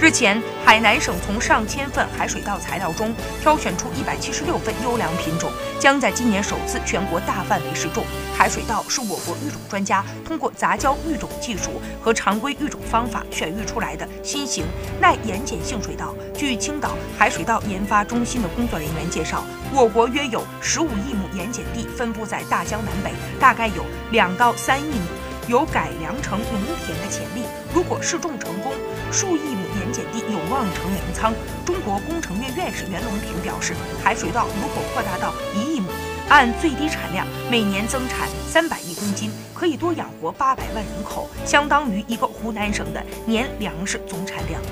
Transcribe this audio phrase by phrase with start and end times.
[0.00, 8.02] 日前，海南省从上千份海水稻材料中挑选出一百七十六份优良品种，将在今年首次全国大范围试种。
[8.34, 14.64] 海水稻是我国育种专家通过杂交育种技术和常规育种方法选育出来的新型
[14.98, 16.14] 耐盐碱性水稻。
[16.34, 25.19] 据青岛海水稻研发中心的工作人员介绍，我国约有十五亿亩盐碱地分布在大江南北，大概有两到三亿亩。
[25.50, 27.42] 有改良成农田的潜力。
[27.74, 28.72] 如果试种成功，
[29.10, 31.34] 数亿亩盐碱地有望成粮仓。
[31.66, 35.88] 中国工程院院士袁隆平表示，海水稻如果扩大到一亿亩，
[36.28, 44.62] 按最低产量每年增产三百亿公斤，可以多养活八百万人口，相当于一个湖南省的年粮食总产量。